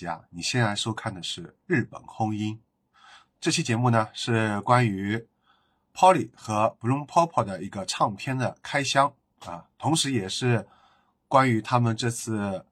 [0.00, 2.60] 家，你现在收看的是日本轰音。
[3.40, 5.26] 这期节目呢是关于
[5.94, 9.12] Polly 和 Bloom Popo 的一个唱片的开箱
[9.46, 10.68] 啊，同时也是
[11.28, 12.66] 关于他们这次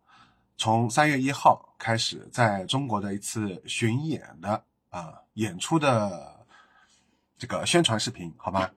[0.59, 6.45] 从三月一号开始在中国的一次巡演的啊演出的
[7.39, 8.69] 这个宣传视频，好吗？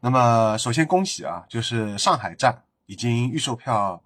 [0.00, 4.00] 那么首先恭喜啊，就是上海站已经预售票，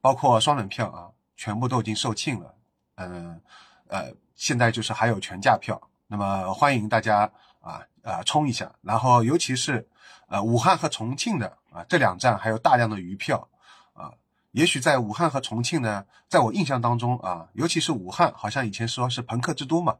[0.00, 1.10] 包括双人票啊。
[1.36, 2.53] 全部都已经售罄了，
[2.96, 3.40] 嗯，
[3.88, 9.86] 呃，现在就是还有全价票，那么欢迎大家啊啊冲一下，然后尤其是
[10.28, 13.48] 呃武汉和重庆的啊这两站还有大量的余票
[13.94, 14.12] 啊，
[14.52, 19.96] 也许在武汉和重庆呢，在我印象当中啊，尤其是武汉，好像以前说是朋克之都嘛，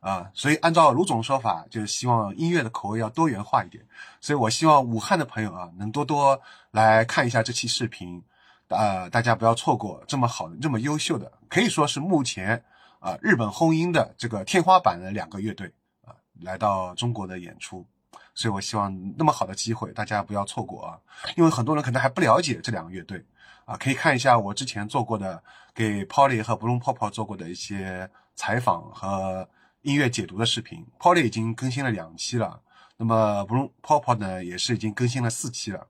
[0.00, 3.84] 啊，所以按照卢总说法，就是希望音乐的口味要多元化一点，
[4.20, 8.22] 所以我希望武汉的朋友啊能多多来看一下这期视频。
[8.70, 12.64] 呃，大家不要错过这么好的、这么优秀的，可以说是目前
[13.00, 15.72] 啊日本轰音的这个天花板的两个乐队
[16.04, 17.84] 啊来到中国的演出，
[18.32, 20.98] 所以我希望那么好的机会大家不要错过啊，
[21.36, 23.24] 因为很多人可能还不了解这两个乐队
[23.64, 25.42] 啊，可以看一下我之前做过的
[25.74, 29.48] 给 Polly 和 Bloom Pop 做过的一些采访和
[29.82, 32.60] 音乐解读的视频，Polly 已经更新了两期了，
[32.96, 35.88] 那么 Bloom Pop 呢也是已经更新了四期了。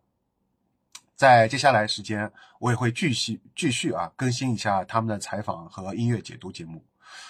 [1.20, 6.82] 在接下来时间，我也会继续继续啊更新一下他们的采访和音乐解读节目。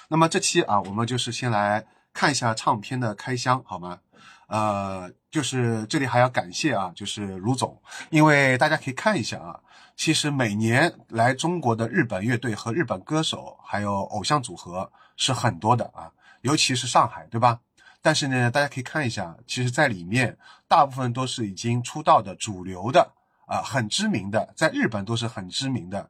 [0.07, 3.99] 那么这期啊，我们就是先来看一下唱片的开箱，好吗？
[4.47, 9.59] 呃，就是这里还要感谢啊，就是卢总，因为大家可以看一下啊，
[9.97, 16.13] 其实每年来中国的日本乐队和日本歌手还有偶像组合是很多的啊，
[16.43, 17.59] 尤其是上海，对吧？
[18.01, 23.15] 但是呢，大家可以看一下，其实在里面大部分都是已经出道的主流的。
[23.51, 26.09] 啊，很知名的，在日本都是很知名的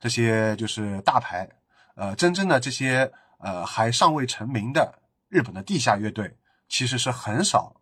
[0.00, 1.46] 这些就是大牌，
[1.94, 4.94] 呃，真正的这些呃还尚未成名的
[5.28, 6.34] 日本的地下乐队，
[6.70, 7.76] 其实是很少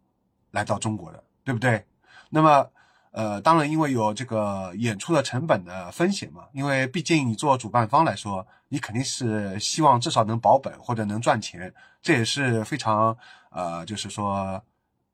[0.50, 1.86] 来到中国的，对不对？
[2.30, 2.68] 那么，
[3.12, 11.72] 呃，当然因为有这个演出的成本的风险嘛，因为毕竟你做主办方来说，你肯定是希望至少能保本或者能赚钱，
[12.02, 13.16] 这也是非常
[13.50, 14.60] 呃，就是说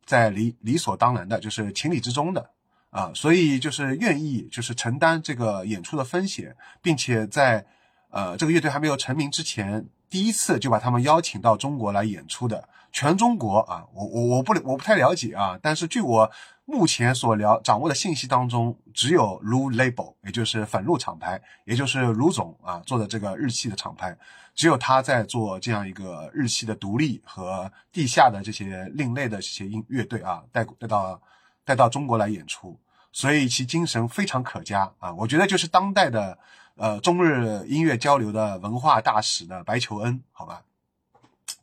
[0.06, 2.51] 在理理所当然的，就是情理之中的。
[2.94, 7.66] 啊，所以就是愿意就是承担这个演出的风险，并且在
[8.10, 16.31] 呃这个乐队还没有成名之前，第一次就把他们邀请到中国来演出的，全中国啊，我我我不我不太了解啊，但是据我
[16.66, 24.16] 目前所了掌握的信息当中，只有卢 label，也就是粉路厂牌，也就是卢总啊做的这个日系的厂牌，
[24.54, 31.21] 只有他在做这样一个日系的独立和地下的这些另类的这些音乐队啊，带带到
[31.65, 32.78] 带到中国来演出。
[33.15, 35.15] 所以其精神非常可嘉啊！
[35.15, 36.37] 我觉得就是当代的，
[36.75, 40.63] 呃，中日音乐交流的文化大使的白求恩，好吧？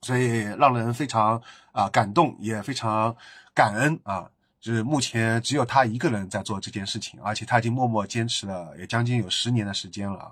[0.02, 1.42] 所以让人非常
[1.74, 3.14] 啊感动，也非常
[3.54, 4.30] 感恩啊！
[4.62, 10.32] 就是目前只有他一个人在做这件事情，而且他已经默默坚持了也将近有十年的时间了啊！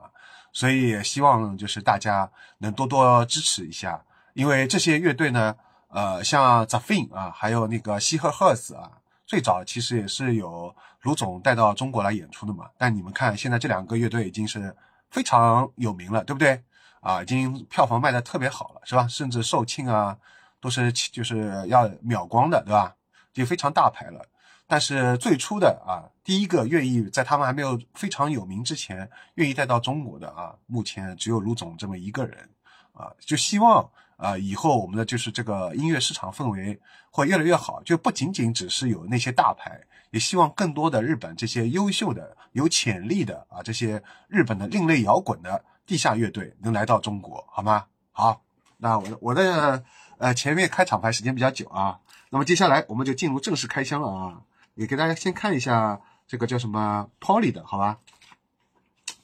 [0.53, 4.01] 所以也希望就是大家能多多支持一下，
[4.33, 5.53] 因为这些乐队呢，
[5.89, 8.89] 呃，像 Zafin 啊，还有那个西赫赫斯啊。
[9.25, 14.75] 最早其实也是有卢总带到中国来演出的嘛，但你们看现在这两个乐队已经是
[15.09, 16.61] 非常有名了，对不对？
[16.99, 19.07] 啊，已经票房卖的特别好了，是吧？
[19.07, 20.17] 甚至售罄啊
[20.59, 22.95] 都是就是要秒光的，对吧？
[23.31, 24.25] 就非常大牌了。
[24.67, 32.49] 但是最初的啊，第一个愿意在他们还没有非常有名之前愿意带到中国的啊，目前只有卢总这么一个人
[32.93, 33.89] 啊，就希望。
[34.19, 36.77] 啊，以后我们的就是这个音乐市场氛围
[37.09, 39.79] 会越来越好，就不仅仅只是有那些大牌，
[40.11, 47.85] 也希望更多的日本这些优秀的、有潜力的啊，这些日本的另类摇滚的地下乐队能来到中国，好吗？
[48.11, 48.41] 好，
[48.77, 49.83] 那我我的
[50.17, 54.41] 呃前面开场白时间比较久啊，那么接下来我们就进入正式开箱了啊，
[54.75, 57.99] 也给大家先看一下这个叫什么 Polly 的好吧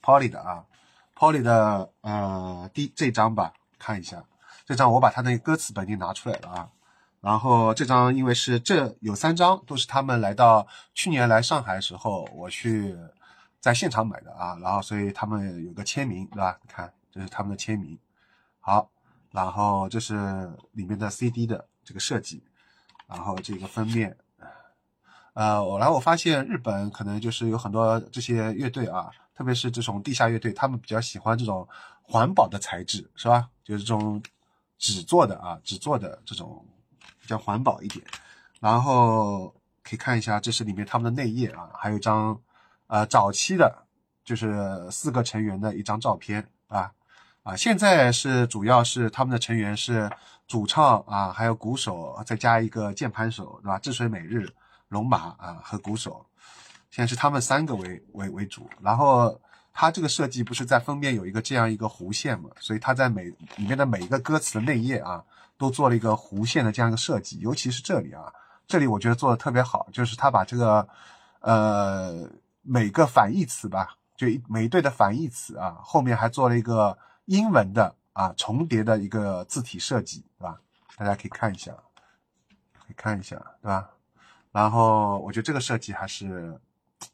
[0.02, 0.66] ，Polly 的啊
[1.16, 4.24] ，Polly 的呃第这张吧，看一下。
[4.66, 6.70] 这张我把他的歌词本已经拿出来了啊，
[7.26, 12.96] 然后这张因为是这有三张都是他们来到去年来上海的时候我去
[13.60, 16.60] 在现场买的啊，然后所以他们有个签名对吧？
[16.62, 17.98] 你看这是他们的签名，
[18.60, 18.92] 好，
[19.32, 20.16] 然后这是
[20.74, 22.44] 里面的 CD 的这个设计，
[23.08, 24.16] 然后这个封面，
[25.34, 31.68] 呃，我然后我发现日本可能就是有很多这些乐队啊，特别是这种地下乐队，他们比较喜欢这种
[32.04, 33.50] 环保的材质是吧？
[33.64, 34.22] 就是这种。
[34.78, 36.64] 纸做的啊，纸做的这种
[37.26, 38.06] 比较环保一点，
[38.60, 39.52] 然后
[39.84, 42.40] 可以看一下，这是里面他们的内页啊，还有一张
[42.86, 43.76] 呃早期的，
[44.24, 46.92] 就是四个成员的一张照片啊，
[47.42, 50.08] 啊，现在是主要是他们的成员是
[50.48, 53.80] 主唱啊，还有鼓手，再加一个键盘手，对吧？
[53.80, 54.48] 治水美日、
[54.90, 56.24] 龙马啊和鼓手，
[56.92, 58.70] 现在是他们三个为为为主。
[58.84, 59.42] 然后
[59.74, 63.24] 它这个设计不是在封面有一个这样一个弧线嘛，所以它在每
[63.56, 65.24] 里面的每一个歌词的内页啊，
[65.58, 68.32] 都做了一个弧线的这样一个设计，尤其是这里啊，
[68.68, 70.88] 这里我觉得做的特别好，就是他把这个
[71.42, 72.30] 呃
[72.62, 76.98] 每个反义词吧，就每一对的反义词啊，后面还做了一个。
[77.28, 80.62] 英文的啊重叠的一个字体设计，对吧？
[80.96, 81.72] 大家可以看一下，
[82.78, 83.90] 可以看一下，对吧？
[84.52, 86.56] 然后我觉得这个设计还是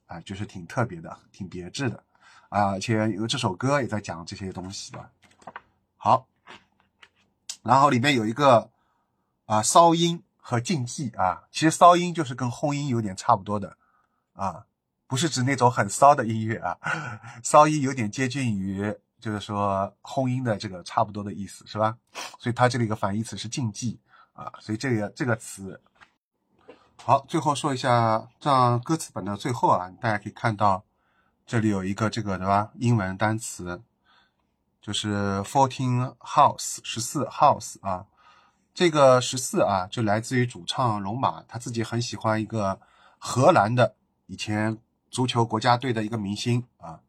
[0.07, 2.03] 啊，就是挺特别的，挺别致的
[2.49, 5.09] 啊，而且有这首歌也在讲这些东西的。
[5.95, 6.27] 好，
[7.63, 8.69] 然后里面有一个
[9.45, 13.77] 啊骚音和禁忌啊，其实骚音就是跟轰音有点差不多的
[14.33, 14.65] 啊，
[15.07, 16.77] 不是指那种很骚的音乐啊，
[17.43, 18.97] 骚音有点接近于。
[19.21, 21.95] 就是说轰音的这个差不多的意思是吧？
[22.39, 23.99] 所以它这里一个反义词是禁忌
[24.33, 25.79] 啊，所以这个这个词
[27.03, 27.23] 好。
[27.27, 30.83] 最后说一下，这样歌词本的最后啊，大家可以看到
[31.45, 32.71] 这里有一个这个对吧？
[32.79, 33.83] 英文单词
[34.81, 38.05] 就是 fourteen house 十四 house 啊，
[38.73, 42.79] 这个十四啊就来自于主唱龙马他自己很喜欢一个
[43.19, 43.95] 荷兰的
[44.25, 44.77] 以前
[45.09, 46.99] 足球国家队的一个明星啊。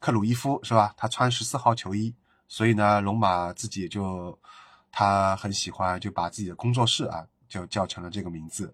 [0.00, 0.94] 克鲁伊夫是吧？
[0.96, 2.14] 他穿十四号球衣，
[2.46, 4.38] 所以呢，龙马自己就
[4.92, 8.72] 他很喜欢，就把自己的工作室啊，就叫成了这个名字。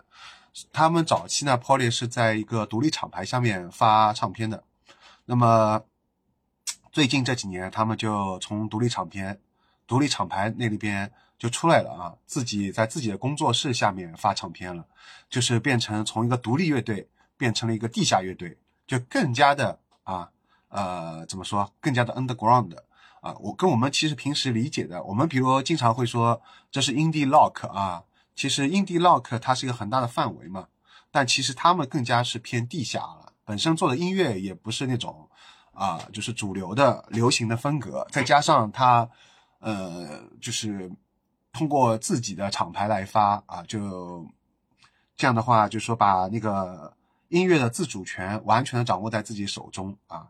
[0.71, 4.63] 他们早期呢，Poly 是在一个独立厂牌下面发唱片的。
[5.25, 5.81] 那么
[6.95, 9.41] 最近这几年，他们就从独立厂片、
[9.85, 14.87] 独立厂牌那里边就出来了啊，自己在自己的工作室下面发唱片了，
[15.29, 18.57] 就是变成从一个独立乐队变成了一个地下乐队，
[18.87, 20.31] 就更加的啊。
[20.69, 21.69] 呃，怎么说？
[21.81, 22.77] 更加的 underground
[23.21, 26.41] 啊，我跟我们其实平时理解的，我们比如经常会说
[26.71, 28.05] 这是 indie rock 啊，
[28.37, 30.69] 其实 indie rock 它是一个很大的范围嘛，
[31.11, 35.29] 但其实他们更加是偏地下了，本身做的音乐也不是那种
[35.75, 39.09] 啊，就是主流的流行的风格，再加上他
[39.59, 40.91] 呃，就是
[41.53, 44.27] 通过自己的厂牌来发啊，就
[45.17, 46.93] 这样的话，就说把那个
[47.29, 50.29] 音乐的自主权完全的掌握在自己手中啊。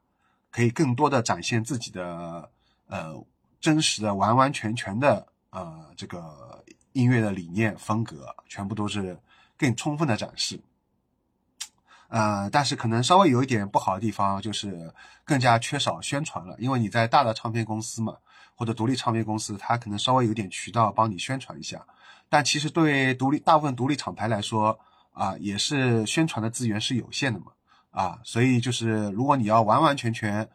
[0.50, 2.48] 可以更多的展现自己的
[2.86, 3.12] 呃
[3.60, 6.62] 真实的完完全全的呃这个
[6.92, 9.18] 音乐的理念风格，全部都是
[9.58, 10.60] 更充分的展示。
[12.08, 14.92] 呃，但是可能稍微有一点不好的地方就是
[15.24, 18.16] 更加缺少宣传了，因为你在大的唱片公司嘛，
[18.54, 21.84] 或者独立唱片公司，它可能稍微有点渠道帮你宣传一下。
[22.28, 24.78] 但其实对独立大部分独立厂牌来说
[25.12, 27.46] 啊，也是宣传的资源是有限的嘛。
[27.90, 30.48] 啊，所以就是如果你要完完全全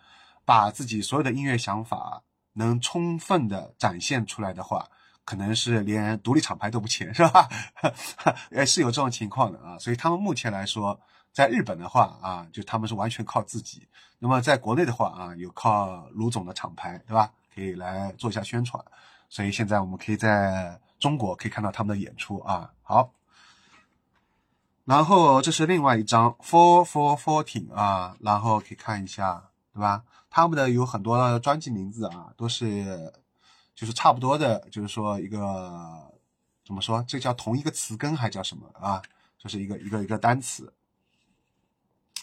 [0.43, 2.21] 把自己所有的音乐想法
[2.53, 4.85] 能充分的展现出来的话，
[5.23, 7.47] 可能是连独立厂牌都不签，是吧？
[8.51, 9.77] 哎，是有这种情况的啊。
[9.79, 10.99] 所以他们目前来说，
[11.31, 13.87] 在日本的话啊，就他们是完全靠自己；
[14.19, 17.31] 那么在国内的话啊，有靠卢总的厂牌，对吧？
[17.53, 18.83] 可以来做一下宣传。
[19.29, 22.71] 所以现在我们可以在中国可以看到他们的演出啊。
[22.81, 23.13] 好。
[24.85, 30.03] 然后这是另外一张 Four Four Fourteen 啊，然后可以看一下，对吧？
[30.31, 33.13] 他们的有很多专辑名字啊，都是
[33.75, 36.11] 就是差不多的，就是说一个
[36.65, 37.03] 怎么说？
[37.07, 38.99] 这叫同一个词根还叫什么啊？
[39.37, 40.73] 就是一个一个一个单词。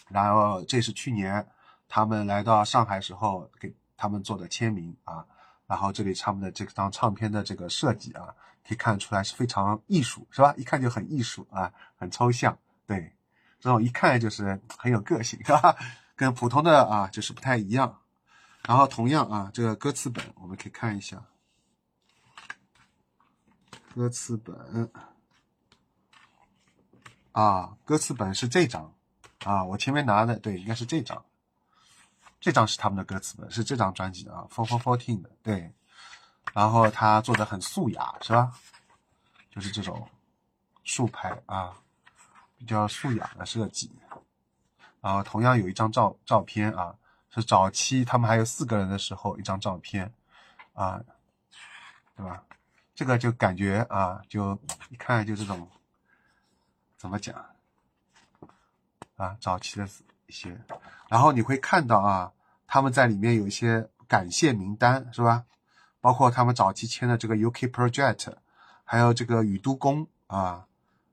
[0.09, 1.47] 然后这是去年
[1.87, 5.25] 他们来到上海时候给他们做的签名啊。
[5.65, 8.33] 然后这里他们的这张唱片的这个设计啊。
[8.67, 10.53] 可以看出来是非常艺术，是吧？
[10.57, 12.59] 一看就很艺术啊，很抽象。
[12.85, 13.15] 对，
[13.61, 15.73] 这种一看就是很有个性，是吧？
[16.17, 18.01] 跟普通的啊就是不太一样。
[18.67, 21.23] 然后同样啊，这个歌词本我们可以看一下，
[23.95, 24.91] 歌词本
[27.31, 28.93] 啊，歌词本是这张
[29.47, 31.23] 啊，我前面拿的对，应该是这张，
[32.41, 35.71] 这张是他们的歌词本，是这张专辑的啊，Four Four Fourteen 的，对。
[36.53, 38.51] 然后他做的很素雅，是吧？
[39.49, 40.09] 就是这种
[40.83, 41.73] 竖排啊，
[42.57, 43.89] 比较素雅的设计。
[44.99, 46.93] 然后同样有一张照照片啊，
[47.29, 50.13] 是早期他们还有四个人的时候一张照片
[50.73, 51.01] 啊，
[52.17, 52.43] 对吧？
[52.93, 55.69] 这个就感觉啊，就一看就这种
[56.97, 57.33] 怎么讲
[59.17, 59.87] 啊，早期的
[60.27, 60.57] 一些。
[61.09, 62.31] 然后你会看到啊，
[62.65, 65.43] 他们在里面有一些感谢名单，是吧？
[65.99, 68.33] 包括他们早期签的这个 UK Project，
[68.85, 70.65] 还有这个宇都宫啊，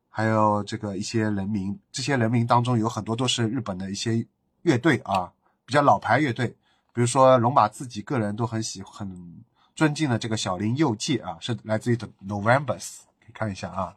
[0.08, 4.25] 还有这个一些人名，这些人名当中有很多都是日本的一些
[4.62, 5.32] 乐队啊，
[5.64, 6.49] 比较老牌乐队，
[6.92, 9.42] 比如说龙马自己个人都很喜很
[9.75, 13.96] 尊敬的这个小林佑介啊，是来自于的 Novembers，可以看一下啊，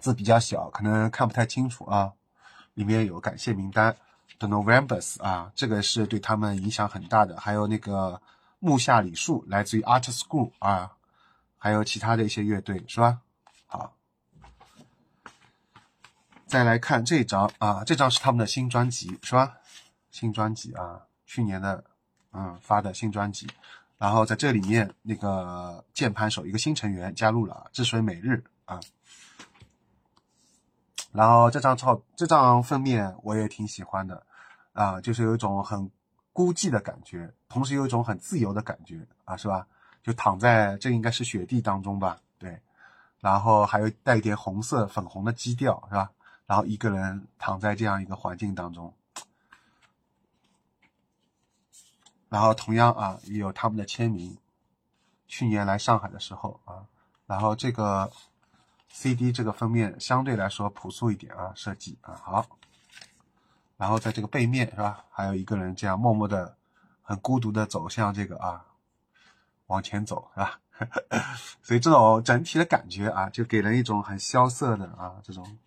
[0.00, 2.12] 字比较小，可能看不太清楚啊。
[2.74, 3.96] 里面有感谢名单
[4.38, 7.38] ，The Novembers 啊，这个是对他们影响很大的。
[7.40, 8.22] 还有那个
[8.60, 10.92] 木下李树，来自于 Art School 啊，
[11.56, 13.18] 还有其他的一些乐队，是吧？
[13.66, 13.94] 好，
[16.46, 19.56] 再来看这张啊，这张是他们的新专辑，是吧？
[20.12, 21.82] 新专辑啊，去年的
[22.32, 23.48] 嗯发的新专辑。
[23.98, 28.78] 然后在这里面，那个键盘手一个新成员加入了，治水美日啊。
[31.18, 34.24] 然后这张照，这张封面我也挺喜欢的，
[34.72, 35.90] 啊，就是有一种很
[36.32, 39.66] 孤寂的感觉，同时有一种很自由的感觉，啊，是吧？
[40.00, 42.60] 就躺在这应该是雪地当中吧，对。
[43.18, 46.08] 然后还有带一点红色、粉红的基调，是吧？
[46.46, 48.94] 然后一个人躺在这样一个环境当中，
[52.28, 54.38] 然后同样啊，也有他们的签名。
[55.26, 56.86] 去年来上海的时候啊，
[57.26, 58.08] 然后这个。
[58.90, 62.46] CD 这个封面相对来说朴素一点啊，设计啊好，
[63.76, 66.56] 然后在这个背面是吧，还有一个人这样默默的、
[67.02, 68.64] 很孤独的走向这个啊，
[69.66, 70.60] 往前走是吧？
[71.62, 75.58] 所以这种整体的感觉啊，就给人一种很萧瑟的啊这种。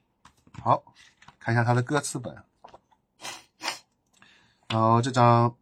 [0.62, 0.84] 好，
[1.40, 2.36] 看一下他的歌词本，
[4.68, 5.56] 然后这张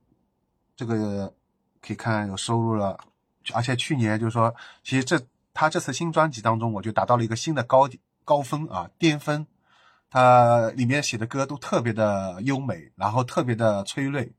[0.76, 1.34] 这个
[1.82, 3.00] 可以看有收录了，
[3.54, 5.22] 而且去年就是说，其实这。
[5.60, 9.46] 他这次新专辑当中，我就达到了一个新的高点高分啊巅峰。
[10.10, 14.32] 他里面写的歌都特别的优美，然后特别的催泪，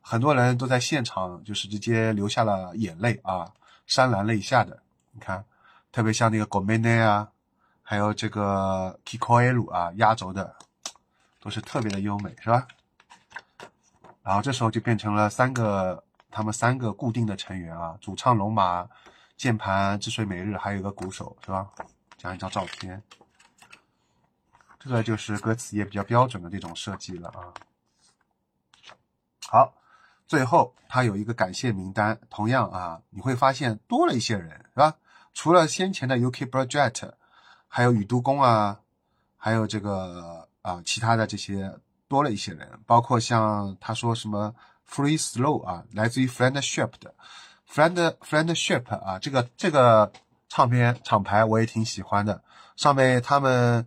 [0.00, 3.50] 很多人都在现场就是直接流下了眼泪啊，
[3.88, 4.80] 潸然泪下的。
[5.10, 5.44] 你看，
[5.90, 7.28] 特别像那个 Gomene 啊，
[7.82, 10.54] 还有这个 Kikoelu 啊，压轴的
[11.40, 12.68] 都是特别的优美，是吧？
[14.22, 18.88] 然后这时候就变成了三个他们三个固定的成员啊，主唱龙马。
[19.38, 21.70] 键盘之水每日，还有一个鼓手，是吧？
[22.16, 23.00] 这样一张照片，
[24.80, 27.54] 这个就是歌词也比较标准的这种设计了啊。
[29.46, 29.72] 好，
[30.26, 34.96] 最后它有一个感谢名单，同样啊，你会发现多了一些人，是吧？
[35.32, 37.12] 除了先前的 UK Project，
[37.68, 38.80] 还有宇都宫啊，
[39.36, 41.78] 还有这个啊，其他的这些
[42.08, 44.52] 多了一些人，包括像他说什么
[44.90, 47.14] Free Slow 啊，来自于 Friendship 的。
[47.70, 50.10] Friend Friendship 啊，这个这个
[50.48, 52.42] 唱片厂牌我也挺喜欢的。
[52.76, 53.86] 上面他们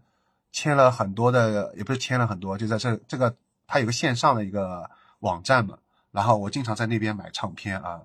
[0.51, 3.35] 签了很多的，也不是签了很多，就在这这个
[3.65, 5.77] 它有个线上的一个网站嘛。
[6.11, 8.01] 然后我经常在那边买唱片啊，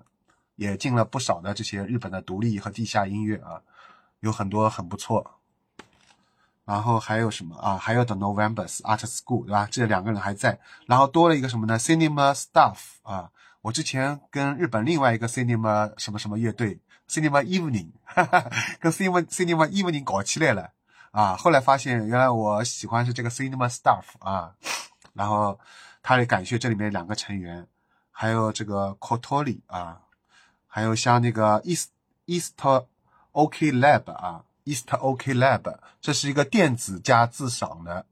[0.55, 3.61] 也进了不少的这些日本的独立和地下音乐啊，
[4.21, 5.31] 有很多很不错。
[6.65, 7.77] 然后还有什么啊？
[7.77, 9.67] 还有 The Novembers Art School 对吧？
[9.69, 10.59] 这两个人还在。
[10.87, 13.29] 然后多了一个什么呢？Cinema Stuff 啊。
[13.67, 17.89] 我之前跟日本另外一个 cinema 什么什么乐队 cinema evening，
[18.79, 20.71] 跟 cinema cinema evening 搞起来了
[21.11, 21.35] 啊！
[21.35, 24.53] 后来发现原来我喜欢是这个 cinema staff 啊，
[25.13, 25.59] 然后
[26.01, 27.67] 他也感谢这里面两个成员，
[28.09, 29.99] 还有这个 Kotori 啊，
[30.65, 31.89] 还有像那个 East
[32.25, 32.53] East
[33.33, 38.05] OK Lab 啊，East OK Lab，这是一个电子加自赏的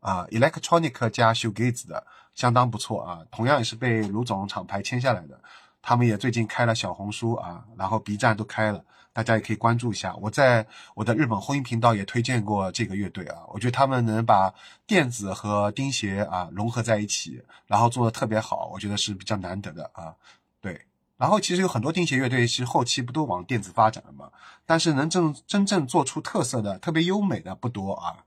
[0.00, 2.06] 啊，electronic 加 shoegaze 的。
[2.40, 5.38] 相当不错啊，同样也是被卢总厂牌签下来的。
[5.82, 8.82] 他们也最近开了小红书啊，然后 B 站都开了，
[9.12, 10.16] 大家也可以关注一下。
[10.16, 14.54] 我在我的日本婚姻频道也推荐过这个乐队啊，我觉得他们能把
[14.86, 20.14] 电子和钉鞋啊融合在一起，然后做的特别好，我觉得是比较难得的啊。
[20.62, 20.80] 对，
[21.18, 24.30] 然后其实有很多钉鞋乐队，其实后期不都往电子发展了吗？
[24.64, 28.24] 但是能正真正做出特色的、特别优美的不多啊。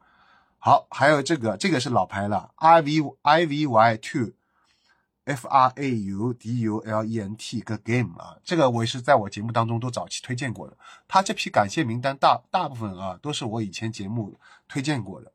[0.65, 7.59] 好，还有这个，这个是老牌了，I V I V Y Two，F R A U D U L E N T
[7.59, 10.77] 个 game 啊，这个我也是在我节目当中都早期推荐过的。
[11.05, 14.39] 他这批感谢名单大大部分啊都是我以前节目
[14.69, 15.33] 推荐过的。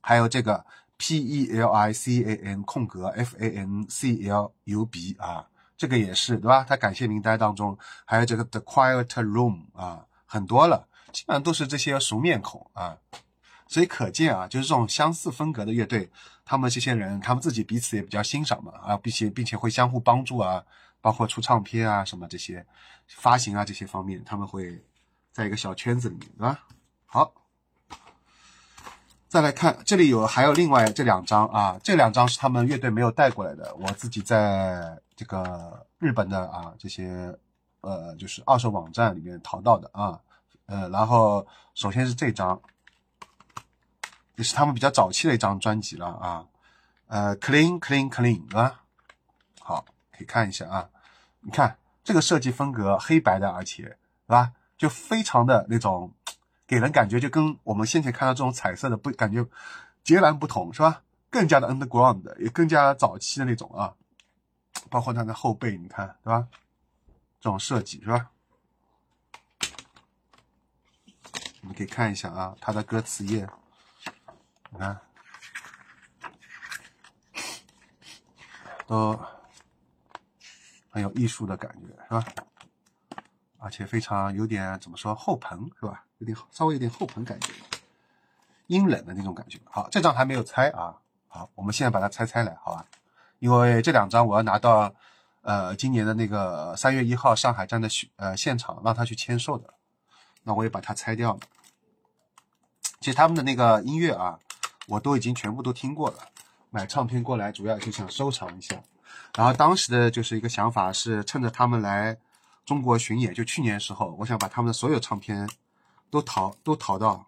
[0.00, 0.64] 还有这个
[0.98, 5.16] P E L I C A N 空格 F A N C L U B
[5.18, 6.62] 啊，这个也是对吧？
[6.62, 12.98] 他感谢名单当中还有这个 The Quiet Room 啊，很多了，基本上都是这些熟面孔啊。
[13.72, 16.06] 所以可见啊，就是这种相似风格的乐队，
[16.44, 20.62] 他们这些人，他们自己彼此也比较欣赏嘛，啊，并且并且会相互帮助啊，
[21.00, 22.66] 包括出唱片啊什么这些，
[23.08, 24.84] 发行啊这些方面，他们会
[25.32, 26.66] 在一个小圈子里面，对吧？
[27.06, 27.32] 好，
[29.26, 37.34] 再来看这里有还有另外这两张啊，这两张是他们乐队没有带过来的，我自己在这个日本的啊这些
[37.80, 40.20] 呃就是二手网站里面淘到的啊，
[40.66, 42.60] 呃，然后首先是这张。
[44.42, 46.46] 是他们比较早期的一张专辑了啊，
[47.06, 48.82] 呃，clean clean clean 啊，
[49.60, 50.88] 好，可以看一下啊，
[51.40, 56.12] 你看这个设计风格黑白的，而且是吧，就非常的那种，
[56.66, 59.46] 给人感觉就跟我们先前看到这种彩色的不感觉
[60.02, 61.02] 截然不同，是吧？
[61.30, 63.94] 更加的 underground，也更加早期的那种啊，
[64.90, 66.46] 包括它的后背，你看对吧？
[67.40, 68.28] 这种设计是吧？
[71.60, 73.48] 你们可以看一下啊，它的歌词页，
[74.72, 74.98] 你看，
[78.86, 79.18] 都
[80.90, 82.24] 很有艺术的感觉，是吧？
[83.58, 86.04] 而且非常有点怎么说后朋是吧？
[86.18, 87.52] 有点稍微有点后朋感觉，
[88.66, 89.60] 阴冷的那种感觉。
[89.66, 90.98] 好，这张还没有拆啊。
[91.28, 92.86] 好，我们现在把它拆拆来，好吧？
[93.40, 94.94] 因为这两张我要拿到
[95.42, 99.74] 呃今年的那个三月一号上海站的呃现场，让他去签售的。
[100.44, 101.40] 那我也把它拆掉了。
[103.00, 104.38] 其实他们的那个音乐啊，
[104.86, 106.28] 我都已经全部都听过了。
[106.70, 108.82] 买唱片过来主要就想收藏一下。
[109.34, 112.18] 然后当时的就是一个想法是，趁着他们来
[112.64, 115.48] 中国巡演，就去年时候，我想把他们的所有唱片
[116.10, 117.26] 都淘都淘到，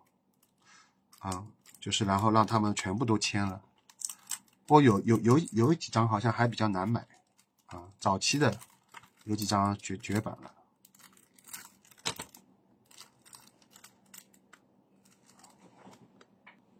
[1.19, 1.45] 啊，
[1.81, 3.61] 就是然后让他们全部都签了。
[4.67, 7.07] 不过有有有有几张好像还比较难买，
[7.67, 8.59] 啊，早期的
[9.25, 10.51] 有几张绝绝版了。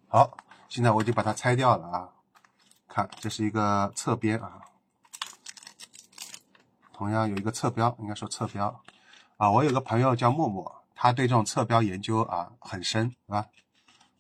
[0.09, 0.37] 好，
[0.75, 2.09] 现在我就把它拆掉了啊！
[2.89, 4.61] 看，这是一个侧边啊，
[6.93, 8.83] 同样有一个侧标，应该说侧标
[9.37, 9.49] 啊。
[9.49, 13.47] 我有个朋友叫默默，他对这种侧标研究啊很深，是吧？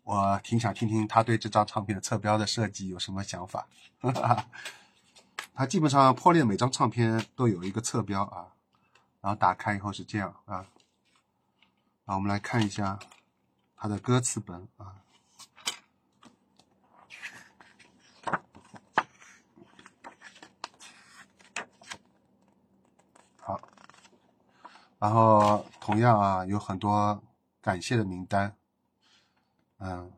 [0.04, 3.66] 我挺想听听他对这张唱片的侧标的设计有什么想法。
[5.54, 8.46] 他基本上破裂每张唱片都有一个侧标啊，
[9.20, 10.64] 然后打开以后是这样啊。
[12.04, 12.96] 啊，我们来看一下
[13.74, 15.02] 它的歌词本啊。
[23.44, 23.60] 好。
[24.98, 27.22] 然后同样啊，有很多
[27.60, 28.56] 感谢的名单，
[29.78, 30.10] 嗯，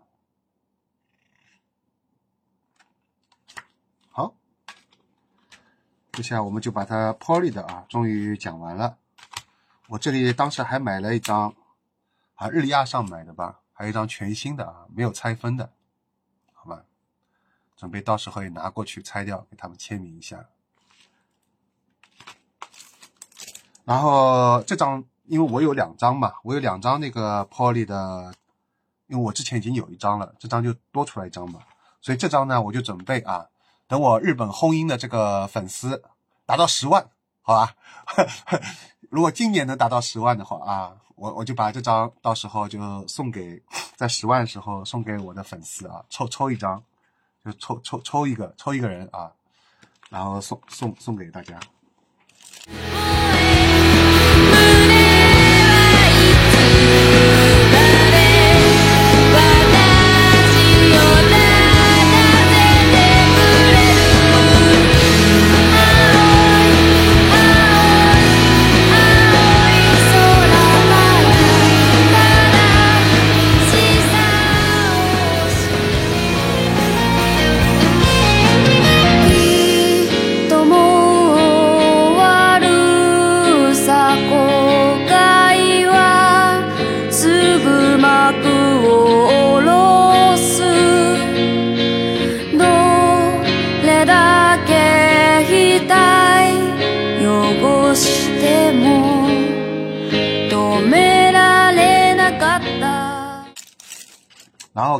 [4.10, 4.32] 好，
[6.12, 8.96] 接下来我们就把它 Poly 的啊，终于讲完了。
[9.88, 11.52] 我这里当时还买了一张
[12.36, 15.72] 啊，日亚上买的吧，还有一张全新的啊，没有拆封的，
[16.52, 16.84] 好吧，
[17.76, 20.48] 准备到时候也拿过去拆掉，给他们签名一下。
[23.86, 28.34] 然后这张，因为我有两张嘛，我有两张那个 Poly 的，
[29.06, 31.60] 因为我之前已经有一张了，这张就多出来一张嘛，
[32.00, 33.46] 所以这张呢，我就准备啊，
[33.86, 36.02] 等我日本轰音的这个粉丝
[36.44, 37.08] 达到十万，
[37.42, 37.76] 好吧？
[39.08, 43.62] 如果今年能达到十万的话啊，我我就把这张到时候就送给
[43.94, 46.82] 在十万的时候送给我的粉丝啊，抽抽一张，
[47.44, 49.30] 就抽抽抽一个抽一个人啊，
[50.10, 51.56] 然后送送送给大家。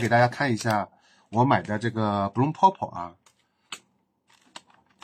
[0.06, 0.88] 给大家看一下
[1.30, 3.12] 我买的这个 Bloom Purple 啊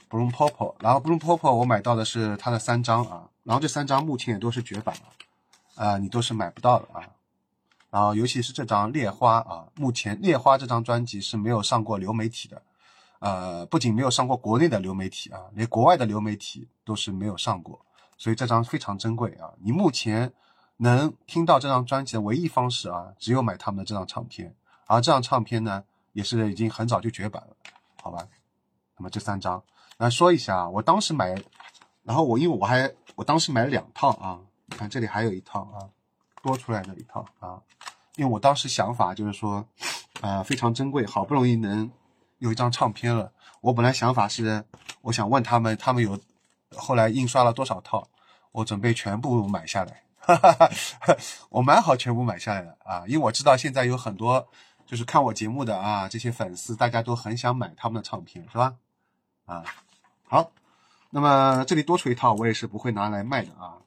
[0.08, 7.02] ，Bloom Purple，然后 Bloom Purple 我买到的是它的三张啊，然后这三张目前也都是绝版了，啊，你都是买不到的啊。
[7.90, 12.62] 然后尤其是这张猎花啊，目前猎花这张专辑是没有上过流媒体的，
[13.18, 17.84] 呃，不仅没有上过国内的流媒体啊，连国外的流媒体都是没有上过，
[18.16, 19.50] 所以这张非常珍贵啊。
[19.64, 20.32] 你目前
[20.76, 24.54] 能听到这张专辑的唯一方式啊，只有买他们的这张唱片。
[24.86, 27.56] 而这张唱片呢，也是已经很早就绝版了，
[28.02, 28.26] 好吧？
[28.98, 29.62] 那么这三张
[29.96, 31.34] 来说一下啊，我当时买，
[32.02, 35.88] 然后我因为我还我当时买了两套啊，你看这里还有一套啊，
[36.42, 37.58] 多出来的一套啊，
[38.16, 39.64] 因为我当时想法就是说，
[40.20, 41.90] 呃，非常珍贵，好不容易能
[42.38, 44.64] 有一张唱片了，我本来想法是，
[45.00, 46.20] 我想问他们，他们有
[46.76, 48.06] 后来印刷了多少套，
[48.52, 51.16] 我准备全部买下来，哈哈哈，
[51.48, 54.46] 我买好全部买下来了啊，因为我知道现在有很多。
[54.92, 58.74] 就是看我节目的啊，这些粉丝大家都很想买他们的唱片，是吧？
[59.46, 59.64] 啊，
[60.24, 60.52] 好，
[61.08, 63.78] 那么这里多出一套，我也是不会拿来卖的啊。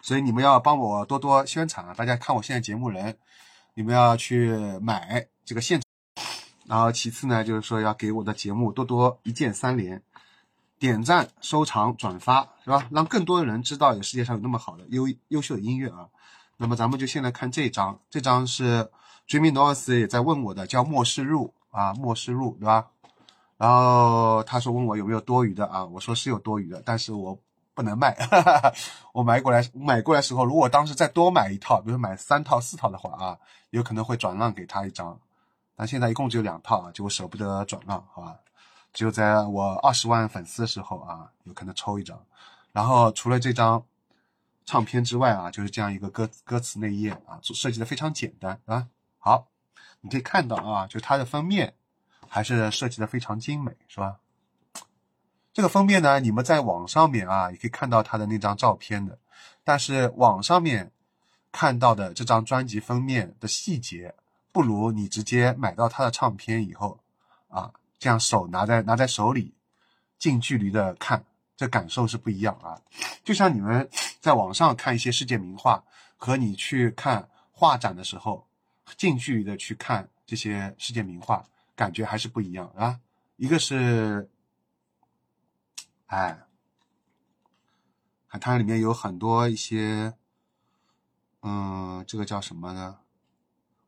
[0.00, 1.92] 所以你们要帮我多多宣传啊！
[1.92, 3.18] 大家看我现在节目人，
[3.74, 6.24] 你们要去买这个现场。
[6.64, 10.02] 然后其次呢，就是说要给我的节目多多一键三连，
[10.78, 12.88] 点赞、收藏、转发，是吧？
[12.90, 16.08] 让更多的人知道有世界上有那么好的优优秀的音乐啊。
[16.56, 18.90] 那么咱们就先来看这张，这张是
[19.30, 22.90] Jimmy Norris 也在问我的，叫《末世入》啊，《末世入》，对吧？
[23.56, 27.38] 然后他说问我有没有多余的啊，我说是有多余的，但是我
[27.72, 28.16] 不能卖。
[29.14, 33.38] 我买过来买过来时候，如果当时再多买一套，比如买三套四套的话啊，
[33.70, 35.16] 有可能会转让给他一张。
[35.76, 38.36] 但现在一共只有两套啊，就我舍不得转让，好吧？
[38.92, 42.20] 只有在我二十万粉丝的时候啊，有可能抽一张。
[42.72, 43.80] 然后除了这张
[44.64, 48.88] 唱片之外啊，就是这样一个歌歌词内页啊，设计的非常简单啊。
[49.20, 49.46] 好，
[50.00, 51.74] 你可以看到啊，就它的封面
[52.26, 54.18] 还是设计的非常精美，是吧？
[55.52, 59.16] 这个封面呢，你们在网上面啊，也可以看到它的那张照片的，
[59.62, 60.90] 但是网上面
[61.52, 64.16] 看到的这张专辑封面的细节。
[64.52, 66.98] 不如你直接买到他的唱片以后，
[67.46, 69.54] 啊，这样手拿在拿在手里，
[70.18, 71.24] 近距离的看，
[71.56, 72.74] 这感受是不一样啊。
[73.22, 75.84] 就像你们在网上看一些世界名画，
[76.16, 78.44] 和你去看画展的时候，
[78.96, 83.00] 近距离的去看这些世界名画，感觉还是不一样啊。
[83.36, 84.30] 一个是，
[86.06, 86.46] 哎，
[88.26, 90.14] 海滩里面有很多一些，
[91.42, 93.00] 嗯，这个叫什么呢？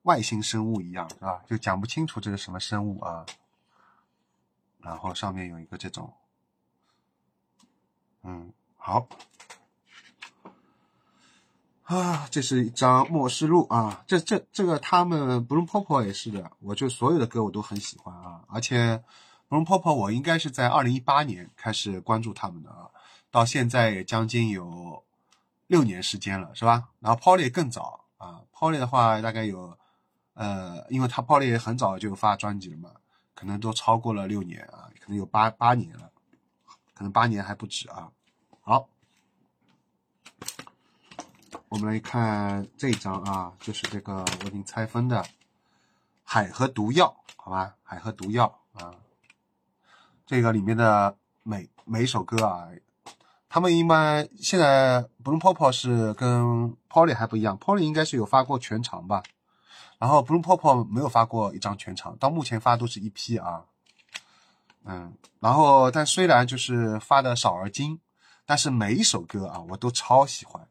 [0.02, 1.44] 外星生物一样是吧？
[1.46, 3.24] 就讲不清楚这是什么生物啊。
[4.78, 6.12] 然后上面有一个这种，
[8.22, 9.06] 嗯，好
[11.84, 14.04] 啊，这是一张末世录啊。
[14.06, 18.42] 这这这个他们 Bloom Pop 也是的，我就所有的歌我都很喜欢啊。
[18.48, 19.02] 而且
[19.48, 22.88] Bloom Pop 我应该是在二零一八年开始关注他们的啊，
[23.30, 25.02] 到现在也将近有
[25.66, 26.88] 六年时间了，是吧？
[27.00, 29.76] 然后 Polly 更早啊，Polly 的话大概有。
[30.34, 32.90] 呃，因为他泡也很早就发专辑了嘛，
[33.34, 36.10] 可能都超过了六年啊，可能有八八年了，
[36.94, 38.10] 可能八年还不止啊。
[38.62, 38.88] 好，
[41.72, 45.22] 我们来看这一张啊，就是这个我已经拆分的
[46.22, 48.92] 《海和毒药》，好吧，《海和毒药》啊，
[50.26, 52.68] 这个里面的每每一首歌啊，
[53.48, 59.22] 他们一般现在 Bloom Pop 是跟 Polly 还不一样，Polly 应该是有发过全场吧。
[59.98, 63.64] 然后 Bloom Pop 没有发过一张全场，到目前发都是一批啊，
[64.84, 67.98] 嗯，然后但虽然就是发的少而精，
[68.44, 70.68] 但是每一首歌啊我都超喜欢。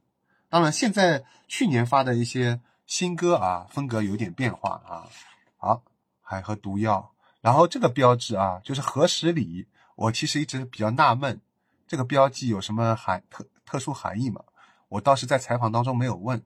[0.51, 5.07] 当然现在去年发的一些新歌啊风格有点变化啊。
[5.55, 5.81] 好，
[6.21, 11.39] 海和毒药，然后这个标志啊就是何时里，我其实一直比较纳闷，
[11.87, 14.43] 这个标记有什么含特特殊含义吗？
[14.89, 16.43] 我倒是在采访当中没有问，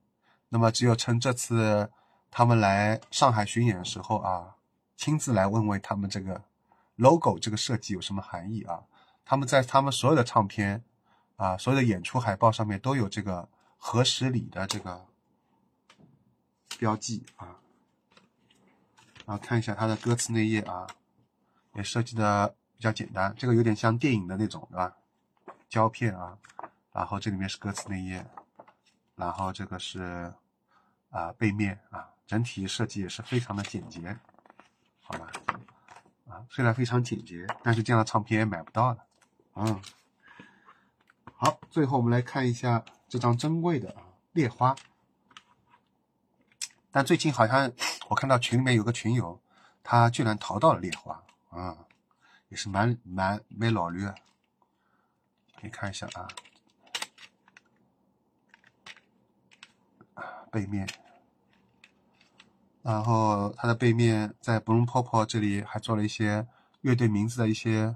[0.49, 1.89] 那么只有趁这次。
[2.37, 4.57] 他们来上海巡演的时候啊，
[4.97, 6.43] 亲自来问问他们这个
[6.97, 8.83] logo 这个设计有什么含义啊？
[9.23, 10.83] 他们在他们所有的唱片
[11.37, 13.47] 啊，所有的演出海报上面都有这个
[13.88, 15.06] 何十里的这个
[16.80, 17.56] 标记啊。
[19.28, 20.88] 然后看一下它的歌词内页啊，
[21.76, 24.98] 也设计的比较简单，这个有点像电影的那种，对吧？
[25.69, 26.36] 胶片啊，
[26.93, 28.26] 然后这里面是歌词内页，
[29.15, 30.34] 然后这个是
[31.12, 32.10] 啊背面啊。
[32.26, 34.17] 整体设计也是非常的简洁，
[35.04, 35.32] 好吧？
[36.28, 39.06] 啊，虽然非常简洁，但是这样的唱片也买不到了。
[39.54, 39.80] 嗯，
[41.36, 42.84] 好，最后我们来看一下
[43.15, 44.75] 这张珍贵的啊猎花。
[46.91, 47.71] 但最近好像
[48.10, 49.41] 我看到群里面有个群友，
[49.82, 51.78] 他居然淘到了猎花，啊，
[52.49, 54.06] 也是蛮蛮蛮老驴。
[55.62, 56.28] 可以看一下啊，
[60.51, 60.86] 背面。
[62.82, 66.45] 然后它的背面在 Bloom Pop 这里还做了一些
[66.82, 67.95] 乐队名字的一些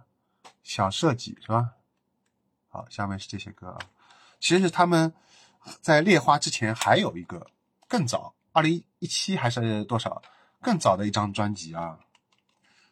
[0.64, 1.74] 小设计，是吧？
[2.70, 3.80] 好，下面是这些歌啊。
[4.40, 5.14] 其实他们
[5.82, 7.48] 在猎花之前还有一个
[7.88, 10.22] 更早，二零一七还是多少
[10.62, 11.98] 更早的一张专辑啊。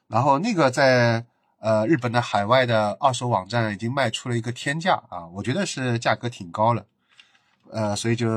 [0.07, 1.25] 然后那个在
[1.59, 6.85] 呃日本的海外的二手网站已经卖出了一个天价啊，我觉得是价格挺高了。
[7.71, 8.27] 呃，所以就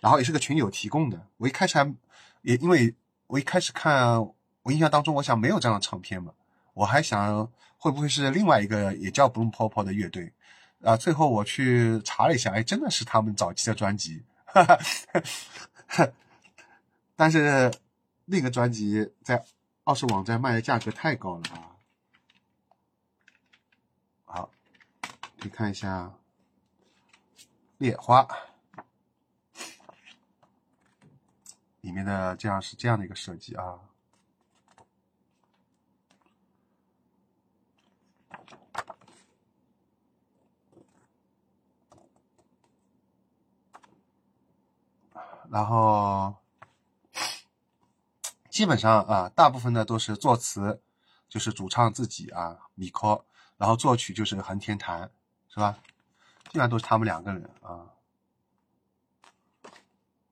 [0.00, 1.94] 然后也是个群友提供的，我一开始还。
[2.42, 2.94] 也因为
[3.26, 4.16] 我一开始看，
[4.62, 6.32] 我印象当中，我想没有这样的唱片嘛，
[6.72, 10.32] 我还想会不会是另外一个也叫 Bloom Pop 的乐队，
[10.82, 16.08] 啊，最后我去查了一下，哎，真的是他们早期的专辑，哈哈，
[17.16, 17.72] 但是
[18.24, 19.44] 那个专辑在
[19.84, 21.74] 二手网站卖的价格太高了啊，
[24.24, 24.50] 好，
[25.40, 26.14] 可以看一下
[27.78, 28.26] 猎花
[31.80, 33.80] 里面的这样是这样的一个设计啊。
[45.50, 46.34] 然后
[48.50, 50.82] 基本上啊，大部分呢都是作词，
[51.28, 53.24] 就是主唱自己啊，米科，
[53.56, 55.10] 然后作曲就是横田弹，
[55.48, 55.78] 是吧？
[56.44, 57.94] 基本上都是他们两个人啊，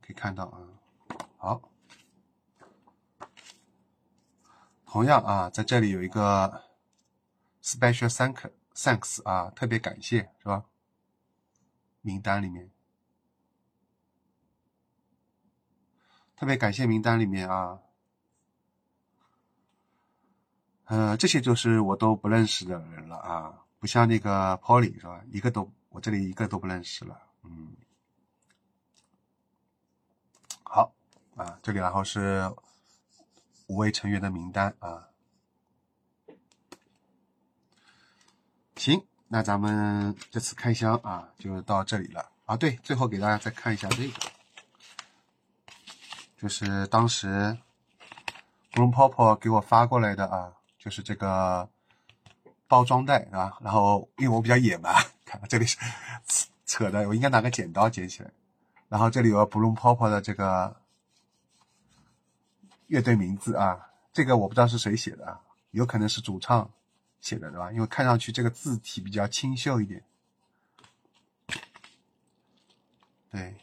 [0.01, 0.59] 可以看到啊，
[1.37, 1.63] 好，
[4.87, 6.65] 同样啊，在这里有一个
[7.63, 10.65] special thank thanks 啊，特别感谢，是吧？
[12.01, 12.76] 名单里面。
[16.37, 17.79] 特别感谢名单里面啊，
[20.85, 25.23] 呃，这些就是我都不认识的人了啊，不像那个 Polly 是吧？
[25.33, 27.75] 一个都我这里一个都不认识了，嗯，
[30.63, 30.93] 好
[31.37, 32.55] 啊，这里然后是
[33.69, 35.09] 五位成员的名单啊，
[38.77, 44.36] 行，那咱们这次开箱啊就到这里了啊，对，最后给大家再看一下这个。
[46.37, 47.57] 就是当时
[48.73, 51.69] Bloom Pop 给我发过来的啊，就是这个
[52.69, 53.57] 包装袋啊。
[53.61, 54.95] 然后因为我比较野蛮，
[55.25, 55.79] 看这里是
[56.67, 58.31] 扯的，我应该拿个剪刀剪起来。
[58.89, 60.77] 然后这里有 Bloom Pop 的这个
[62.87, 66.71] 乐队名字啊，这个我不知道是谁写的，有可能是主唱
[67.21, 67.73] 写的，对吧？
[67.73, 70.05] 因为看上去这个字体比较清秀一点。
[73.31, 73.57] 对，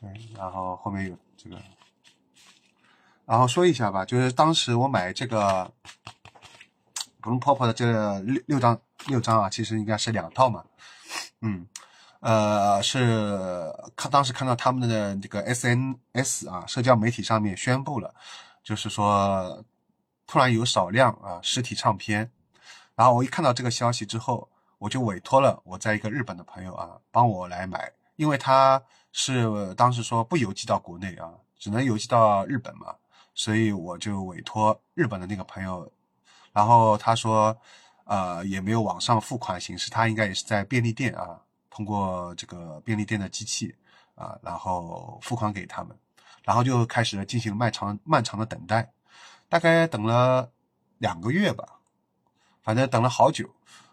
[0.00, 1.16] 对，然后后面有。
[1.42, 1.56] 这个，
[3.24, 5.72] 然后说一下吧，就是当时我买这个
[7.22, 10.62] Bloom Pop 的这六六张六张啊，其实应该是两套嘛，
[11.40, 11.66] 嗯，
[12.20, 18.14] 呃，是看当时看到他们的这个 SNS 啊，社交媒体上面宣布了，
[18.62, 19.64] 就是说
[20.26, 22.30] 突然有少量啊实体唱片，
[22.94, 28.82] 然后我一看到这个消息之后，我就委托了我在一个日本的朋友啊，帮我来买，因为他。
[29.12, 32.94] 是当时说不邮寄到国内啊，只能邮寄到日本嘛，
[33.34, 35.90] 所以我就委托日本的那个朋友，
[36.52, 37.56] 然后他说，
[38.04, 43.74] 呃，也没有网上付款形式，他应该也是在便利店啊，通过这个便利店的机器
[44.14, 45.96] 啊，然后付款给他们，
[46.44, 48.92] 然后就开始进行漫长漫长的等待，
[49.48, 50.50] 大概等了
[50.98, 51.80] 两个月吧，
[52.62, 53.48] 反正等了好久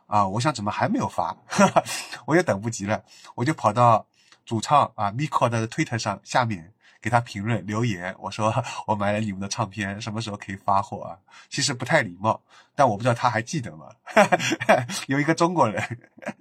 [0.05, 1.35] 啊，我想怎么还没有发，
[2.27, 3.03] 我也等不及了，
[3.33, 4.05] 我就跑到。
[4.47, 8.53] 主唱啊，Miko 的推特上下面给他评论留言，我说
[8.87, 11.19] 我买了你们的唱片，什么时候可以发货啊？
[11.49, 12.41] 其实不太礼貌，
[12.73, 13.89] 但我不知道他还记得吗？
[15.07, 15.83] 有一个中国人，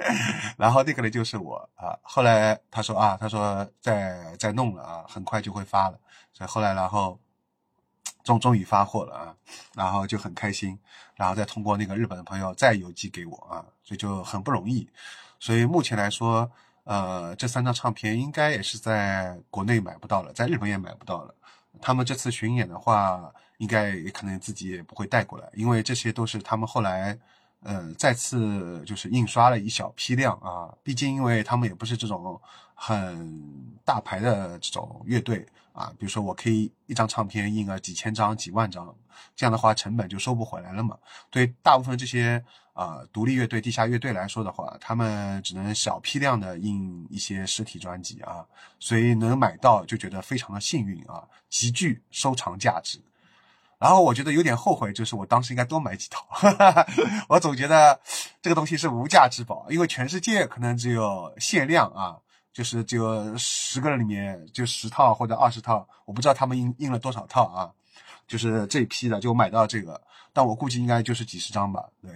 [0.56, 1.98] 然后那个人就是我啊。
[2.00, 5.98] 后来他说啊，他说在在弄了啊，很快就会发了。
[6.32, 7.18] 所以后来然后
[8.22, 9.34] 终终于发货了啊，
[9.74, 10.78] 然后就很开心，
[11.16, 14.88] 然后再通过那个日本的朋友再邮寄给我啊，所以就很不容易。
[15.40, 16.48] 所以目前来说。
[16.86, 21.34] 呃，这三张唱片应该也是在国内买不到了，在日本也买不到了。
[21.82, 27.18] 他们这次巡演的话，应该也可能自己也不会带过来，因为这些都是他们后来，
[27.64, 30.72] 呃，再次就是印刷了一小批量啊。
[30.84, 32.40] 毕竟，因为他们也不是这种
[32.76, 33.42] 很
[33.84, 35.92] 大牌的这种乐队啊。
[35.98, 38.94] 比如说，我可以一张唱片印个几千张、几万张，
[39.34, 40.96] 这样的话成本就收不回来了嘛。
[41.30, 42.44] 对大部分这些。
[42.76, 48.44] 啊，独立乐队、地下乐队来说的话，他们只能小批量的印一些实体专辑啊，
[48.78, 53.00] 所以能买到就觉得非常的幸运啊，极具收藏价值。
[53.78, 56.26] 然后我觉得有点后悔，就是我当时应该多买几套，
[57.30, 57.98] 我总觉得
[58.42, 62.18] 这个东西是无价之宝，因为全世界可能只有限量啊，
[62.56, 67.70] 就是只有十个人里面就十套或者二十套，我不知道他们印印了多少套啊，
[68.26, 70.00] 就是这批的就买到这个，
[70.32, 72.10] 但我估计应该就是几十张吧，对。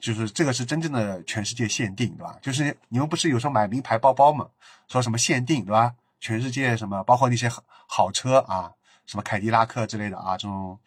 [0.00, 2.38] 就是这个是真正的全世界限定，对吧？
[2.40, 4.48] 就是你们不是有时候买名牌包包嘛，
[4.88, 5.92] 说什么限定，对吧？
[6.18, 7.50] 全世界什么，包括那些
[7.86, 8.72] 好车啊，
[9.04, 10.78] 什么凯迪拉克之类的啊，这种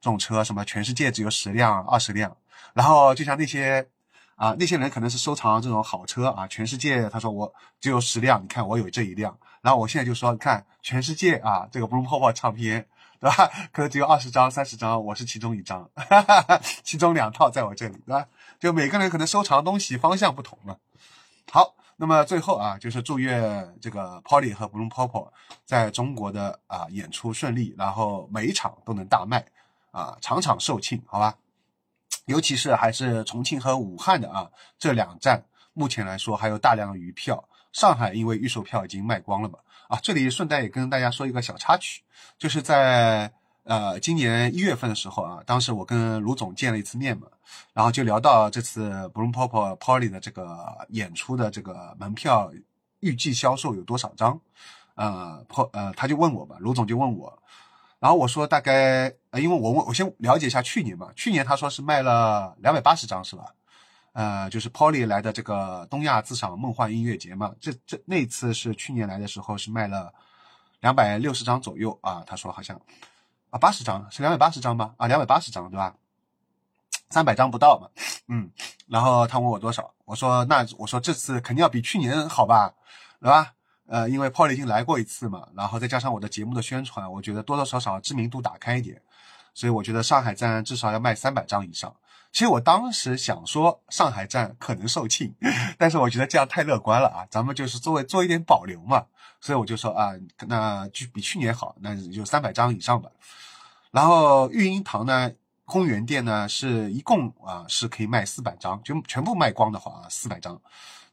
[0.00, 2.36] 这种车，什么全世界只有十辆、二十辆。
[2.72, 3.86] 然后就像那些
[4.36, 9.36] 啊，那些人可能是收藏这种好车啊，全世界他说我只有十辆，你看我有这一辆。
[9.62, 12.86] 然后我现在就说，你看全世界啊，这个 Blue Pop 唱片。
[13.20, 13.50] 对吧？
[13.72, 18.26] 可能只有二十张、三十张，我是其中一张，哈哈哈其中两套在我这里，对吧？
[18.60, 20.76] 就每个人可能收藏东西方向不同嘛。
[21.50, 25.30] 好，那么最后啊，就是祝愿这个 Polly 和 Bloom Pop
[25.64, 29.42] 在中国的啊演出顺利，然后每一场都能大卖
[29.90, 31.34] 啊，场场售罄，好吧？
[32.26, 37.48] 尤其是还是重庆和武汉的啊这两站目前来说还有大量的余票。
[37.72, 39.58] 上海因为预售票已经卖光了嘛，
[39.88, 42.02] 啊，这里顺带也跟大家说一个小插曲，
[42.38, 43.32] 就是在
[43.64, 47.26] 呃今年一月份的时候啊，当时我跟卢总见了一次面嘛，
[47.72, 52.52] 然后就聊到这次 Bloom Pop Polly 的这个演出的这个门票
[53.00, 54.40] 预计销售有多少张，
[54.94, 57.42] 呃，破呃他就问我嘛，卢总就问我，
[58.04, 63.46] 然后我说大概呃因为我问我先了解一下去年嘛，去年他说是卖了两百八十张是吧？
[64.12, 70.12] 呃，就是 Polly 来的这个东亚自赏梦幻音乐节嘛，这这那次是去年来的时候是卖了
[70.80, 72.78] 两百六十张左右啊，他说好像
[73.48, 74.92] 啊八十张是两百八十张吧？
[74.98, 75.94] 啊两百八十张对吧？
[77.08, 77.88] 三百张不到嘛，
[78.28, 78.50] 嗯，
[78.86, 82.74] 然后他问我多少，我说那我说这次肯定要比去年好吧，
[83.18, 83.54] 对吧？
[83.86, 89.00] 呃，因为 Polly 已经来过一次嘛，然后再加上我的节目的宣传，我觉得多多少少知名度打开一点，
[89.52, 91.94] 所以我觉得上海站至少要卖三百张以上。
[92.32, 95.32] 其实我当时想说上海站可能售罄，
[95.78, 97.26] 但是我觉得这样太乐观了啊！
[97.30, 99.06] 咱们就是作为做一点保留嘛，
[99.40, 100.12] 所以我就说啊，
[100.48, 103.08] 那就比去年好，那就三百张以上吧。
[103.92, 105.30] 然后育婴堂呢，
[105.64, 110.60] 公园店呢是一共啊是可以卖四百张，就全部卖光的话啊四百张。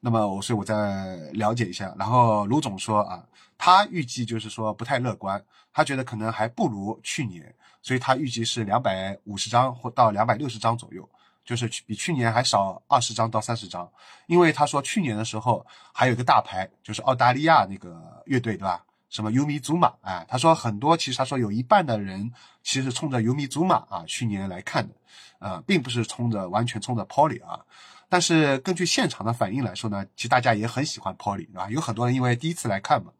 [0.02, 3.24] 那么我所以我再了解一下，然后卢总说啊，
[3.58, 7.56] 他预计就是说不太乐观，他觉得可能还不如去年。
[7.84, 11.08] 所以他预计是两百五十张或到两百六十张左右，
[11.44, 13.90] 就是比去年还少二十张到三十张。
[14.28, 18.86] 因为他说去年的时候还有一个大牌，就是澳大利亚那个乐队，对吧？
[19.10, 24.94] 什么尤米祖玛，哎，他说很多，其实他说有一半的人其实冲着尤米祖玛啊去年来看的，
[25.40, 27.60] 啊，并不是冲着完全冲着 Polly 啊。
[28.12, 31.70] 但是根据现场的反应来说呢，其实大家也很喜欢 Polly，对吧？
[31.70, 33.12] 有很多人因为第一次来看嘛，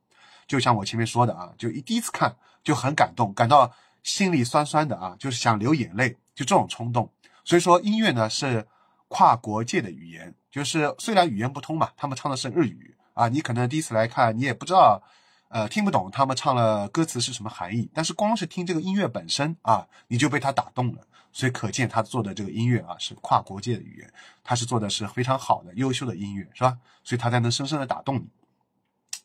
[0.46, 3.72] 就像我前面说的啊，就一第一次看就很感动，感到。
[4.04, 7.08] 心里酸酸的啊，就是想流眼泪，就这种冲动。
[7.46, 8.66] 所以说，音乐呢是
[9.08, 15.04] 跨国界的语言，就是虽然语言不通嘛，他们唱的是日语啊，你可能第一次来看，你也不知道，
[15.50, 17.92] 呃，听不懂他们唱了歌词是什么含义。
[17.94, 21.04] 但是光是听这个音乐本身啊，你就被他打动了。
[21.32, 24.14] 所以可见他做的这个音乐啊是跨国界的语言，
[24.44, 26.78] 他是做的是非常好的、优秀的音乐，是吧？
[27.04, 28.28] 所以他才能深深的打动你。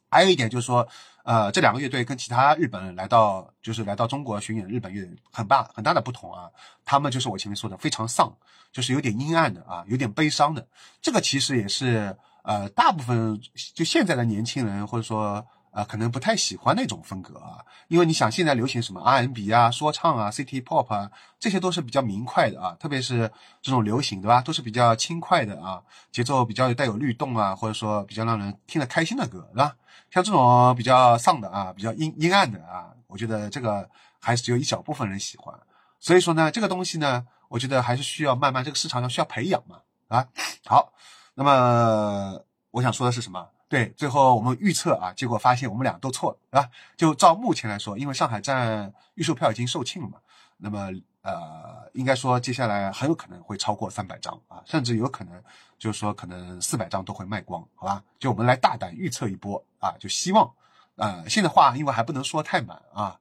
[0.08, 0.86] 还有一点就是说。
[1.26, 6.48] 呃，这两个乐队跟其他日本来到，就是来到中国巡演，日本乐很大很大的不同啊。
[6.84, 8.32] 他们就是我前面说的非常丧，
[8.70, 10.64] 就是有点阴暗的啊，有点悲伤的。
[11.02, 13.40] 这个其实也是呃，大部分
[13.74, 15.44] 就现在的年轻人或者说
[15.76, 17.60] 呃，可能不太喜欢那种风格啊。
[17.88, 24.40] 因为你想现在流行什么 R&B 啊、说唱啊、City Pop 啊，这些都是比较明快的啊，特别是这种流行，对吧？
[24.40, 29.76] 都是比较轻快的啊，节奏比较带有律动啊，或者说比较让人听得开心的歌，对吧？
[30.10, 33.86] 像这种比较丧的啊，比较阴阴暗的啊，我觉得这个
[34.18, 35.54] 还是只有一小部分人喜欢。
[36.00, 40.26] 所以说呢，这个东西呢，我觉得还是需要慢慢这个市场上需要培养嘛啊。
[40.64, 40.94] 好，
[41.34, 43.46] 那么我想说的是什么？
[43.68, 46.70] 对，最后我们预测啊，结果发现我们俩都错了，是吧？
[46.96, 50.18] 就照目前来说，因为上海站预售票已经售罄了嘛，
[50.56, 50.90] 那么。
[51.26, 55.42] 呃，应该说接下来很有可能会超过三百张啊，甚至有可能
[55.76, 58.00] 就是说可能四百张都会卖光，好吧？
[58.20, 60.48] 就我们来大胆预测一波啊，就希望，
[60.94, 63.18] 呃，现在话因为还不能说太满啊，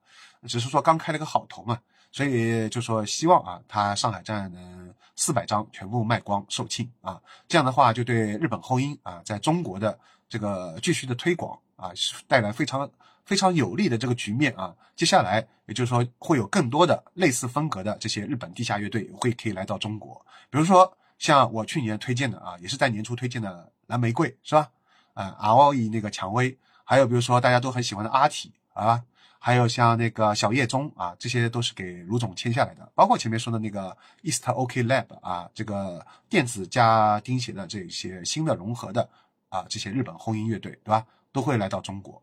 [0.48, 1.80] 只是说刚开了个好头嘛，
[2.12, 9.98] 所以就说希望啊，它上海站能四百张全部卖光售罄啊，这样的话就对日本后音啊在中国的
[10.36, 11.92] 这个继续的推广啊
[12.28, 12.90] 带来非常。
[13.26, 24.70] 非常有利的这个局面啊，接下来也就是说会有更多的类似风格的这些日本地下乐队会可以来到中国，比如说像我去年推荐的啊，也是在年初推荐的蓝玫瑰是吧？
[25.16, 29.02] 啊，R.O.E 那个蔷薇，还有比如说大家都很喜欢的阿体啊，
[29.40, 39.10] 还有像那个小叶钟啊，这些都是给卢总签下来的，包括前面说的那个 East OK Lab 啊，这个电子加钉鞋的这些新的融合的
[39.56, 42.22] 啊，这些日本轰音乐队对吧，都会来到中国。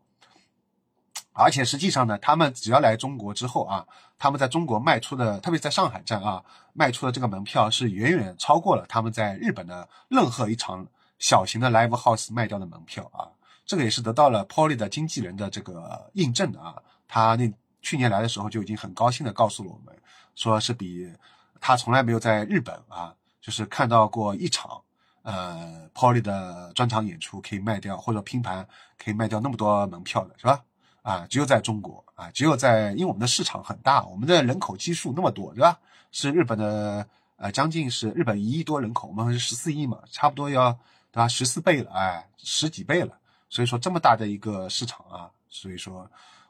[1.35, 3.87] 而且实际上呢，他们只要来中国之后啊，
[4.19, 10.85] 他们在中国卖出的，特别在上海站啊，卖出的这个门票是远远超过了他们在日本的任何一场
[11.17, 13.33] 小型的 live house 卖掉的门票啊。
[13.65, 16.75] 这个也是得到了 Polly 的经纪人的这个印证的啊。
[17.07, 19.97] 他那去年来的时候就已经很高兴的告诉了我们，
[20.35, 21.11] 说是比
[21.59, 24.82] 他从来没有在日本啊，就是看到过一场
[25.23, 28.65] 呃 Polly 的专场演出可以卖掉或者拼盘
[28.97, 30.63] 可以卖掉那么多门票的，是吧？
[31.01, 35.77] 啊，只有在中国啊，只有在，因为我们的市场很大，我们的人口基数那么多，对吧？
[36.13, 37.05] 是日本的，
[37.35, 40.71] 呃，将近是日本一亿多人口，我们是十四亿嘛，差不多要
[41.11, 41.27] 对吧？
[41.27, 43.17] 十四倍了，哎，十几倍了。
[43.49, 46.09] 所以说这么大的一个市场啊，所以说，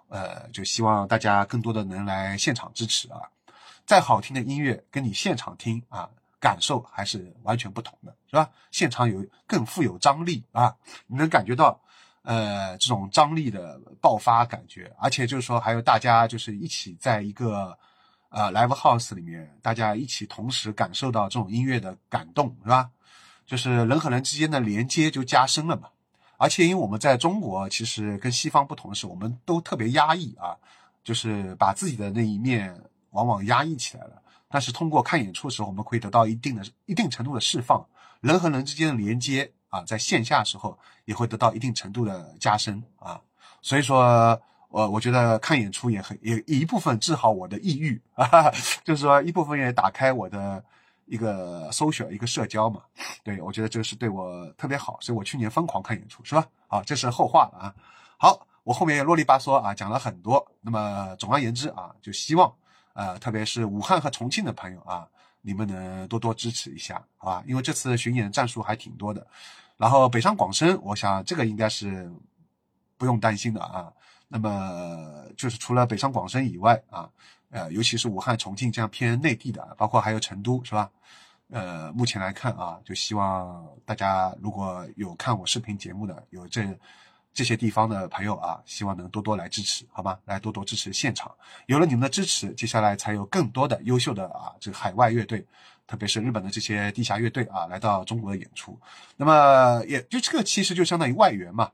[0.09, 3.21] 呃，就希望大家更多的能来现场支持啊。
[3.85, 6.09] 再好听的音乐，跟你现场听啊，
[6.43, 8.49] 感受还是完全不同的，是吧？
[8.69, 10.75] 现场有更富有张力啊，
[11.07, 11.79] 你能感觉到，
[12.23, 17.77] 呃，这种张力的爆发感觉，而且就是说还有大家就是一起在一个
[18.27, 22.89] 呃 live house 里面，大家一起同时感受到这种音乐的感动，是吧？
[23.45, 25.87] 就是人和人之间的连接就加深了嘛。
[26.35, 30.57] 而且因为我们在中国，其实跟西方不同的是，我们都特别压抑啊，
[31.05, 32.77] 就是把自己的那一面
[33.11, 34.21] 往往压抑起来了。
[34.53, 37.83] 但是通过看演出的时候，我们可以得到一定的、一定程度的释放，
[38.21, 43.19] 人和人之间的连接啊，在线下时候也会得到一定程度的加深啊。
[43.63, 44.39] 所以说，
[44.69, 48.51] 我我觉得看演出也很也一部分治好我的抑郁啊，
[48.85, 50.63] 就是说一部分也打开我的
[51.07, 52.83] 一个 social 一个社交嘛。
[53.23, 56.45] 对我觉得这个是对我特别好，所以我去年疯狂看演出，是吧？
[56.67, 57.73] 好，这是后话了啊。
[58.19, 60.45] 好，我后面也啰里吧嗦啊讲了很多。
[60.61, 62.53] 那么总而言之啊，就希望。
[62.93, 65.07] 呃，特别是武汉和重庆的朋友啊，
[65.41, 67.43] 你们能多多支持一下，好吧？
[67.47, 69.25] 因为这次巡演战术还挺多的。
[69.77, 72.11] 然后北上广深，我想这个应该是
[72.97, 73.91] 不用担心的啊。
[74.27, 77.09] 那么就是除了北上广深以外啊，
[77.49, 80.89] 呃，尤其是武汉、重庆这样偏内地的，包括还有成都，是吧？
[81.49, 86.79] 呃，目前来看啊，就希望大家如果有看我视频节目的，有这。
[87.33, 90.19] 这些地方的朋友啊，希望能多多来支持，好吗？
[90.25, 91.31] 来多多支持现场。
[91.65, 95.43] 有了你们的支持，接下来才有更多的优秀的啊，这个海外乐队，
[95.87, 98.79] 特别是日本的这些地下乐队啊，来到中国的演出。
[99.17, 101.71] 那么，也就这个其实就相当于外援嘛。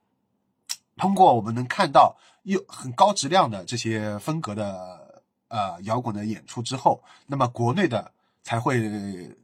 [0.96, 8.12] 通过我们能看到有很高质量的这些风格的呃摇滚的演出之后，那么国内的
[8.50, 8.82] 才会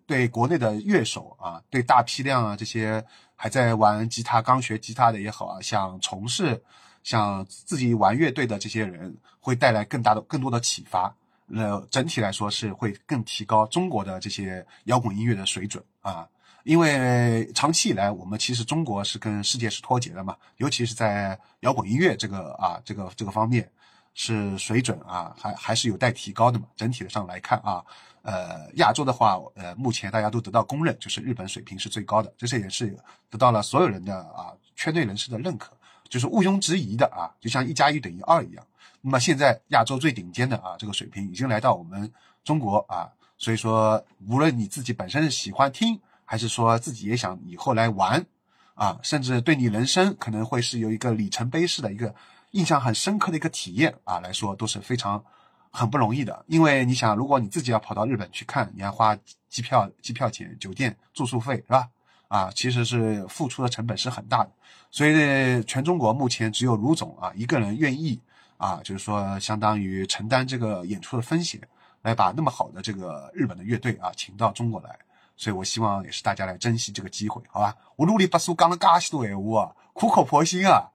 [0.07, 3.05] 对国内的乐手啊，对大批量啊这些。
[3.37, 6.63] 还在玩吉他、刚学吉他的也好啊，想从事、
[7.03, 11.13] 想自己玩乐队的这些人，会带来更大的、更多的启发。
[11.45, 16.25] 那，整体来说是会更提高中国的这些摇滚音乐的水准啊。
[16.63, 23.69] 因为长期以来，我们其实中国是跟世界是脱节的嘛，尤其是在摇滚音乐这个啊、这个这个方面，
[24.13, 26.67] 是水准啊，还还是有待提高的嘛。
[26.77, 27.83] 整体上来看啊。
[28.25, 32.97] 呃，亚洲的话，呃，目前大家都得到公认，就是日本水平是最高的，这些也是
[33.29, 35.73] 得到了所有人的啊圈内人士的认可，
[36.09, 38.65] 就是毋庸置疑的啊，就像一加一等于二一样。
[39.01, 42.11] 那么现在亚洲最顶尖的啊这个水平已经来到我们
[42.43, 43.07] 中国啊，
[43.37, 48.25] 所以说无论你自己本身是喜欢听，还是说自己也想以后来玩
[48.73, 52.15] 啊，甚至对你人生可能会是有一个里程碑式的一个
[52.51, 55.23] 印象很深刻的一个体验啊来说，都是非常。
[55.75, 59.13] 很不容易的，因为你想，如果你自己要跑到日本去看，你要花
[59.49, 61.89] 机票、机票钱、酒店住宿费，是吧？
[62.29, 64.49] 啊，其实是付出的成本是很大的。
[64.89, 68.19] 所以呢，全中国目前只有卢总啊一个人愿意
[68.57, 71.61] 啊，就是说相当于承担这个演出的风险，
[72.01, 74.97] 来把那么好的这个日本的乐队啊请到中国来。
[75.37, 77.75] 所以我希望也是大家来珍惜这个机会，好吧？
[77.97, 80.89] 我努力把书讲了嘎许多闲话啊，苦口婆心啊，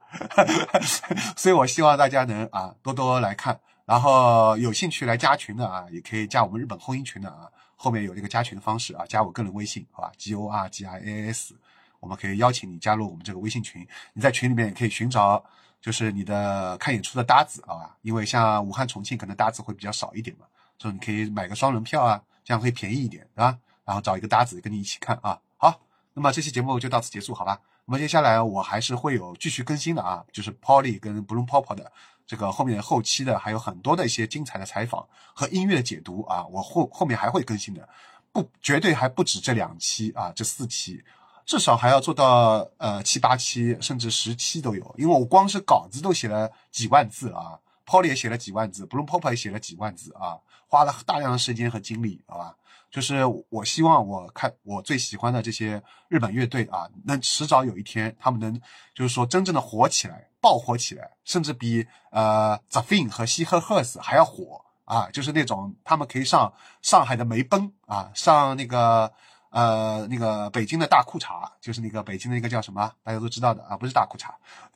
[1.37, 3.61] 所以我希望大家能啊多多来看。
[3.91, 11.57] 然后有兴趣来加群的啊，也可以加我们日本婚姻群的啊，后面有这个加群的方式啊，加我个人微信，好吧？G O R G I A S，
[11.99, 13.85] 我们可以邀请你加入我们这个微信群。
[14.13, 15.45] 你在群里面也可以寻找，
[15.81, 20.47] 就是你的看演出的搭子好吧，因为像武汉、重庆可能搭子会比较少一点嘛，
[20.79, 23.59] 所以你可以买个双人票啊，这样会便宜一点，对吧？
[23.85, 25.37] 然后找一个搭子跟你一起看啊。
[25.57, 25.81] 好，
[26.15, 27.61] 那么这期节目就到此结束，好吧？
[27.87, 31.91] 那么接下来我还是会有继续更新的啊，就是 Polly 跟 Bloom Pop 的。
[32.31, 35.05] 这个后面后期的还有很多的一些精彩的采访
[35.35, 37.89] 和音乐的解读啊，我后后面还会更新的，
[38.31, 41.03] 不绝对还不止这两期啊，这四期，
[41.45, 52.55] 至少还要做到呃七八期甚至十期都有，因为我光是稿子都写了几万字啊，Polly 也写了几万字，Bloom Pop 也写了几万字啊，花了大量的时间和精力，好吧？
[52.91, 58.61] 就是我希望我看我最喜欢的这些日本乐队啊，能迟早有一天他们能
[58.93, 65.09] 就是说真正的火起来，爆火起来，甚至比呃 The Fin 和西赫赫斯还要火啊！
[65.13, 69.13] 就是那种他们可以上上海的梅奔啊，上那个
[69.51, 74.31] 呃那个北京的大裤衩，就是那个北京的那个叫什么，大家都知道的啊，不是大裤衩，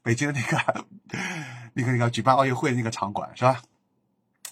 [0.04, 0.86] 北京的那个
[1.74, 3.60] 那个那个举办奥运会的那个场馆是吧？